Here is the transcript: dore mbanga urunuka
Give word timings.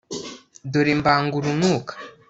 dore 0.71 0.93
mbanga 0.99 1.33
urunuka 1.39 1.93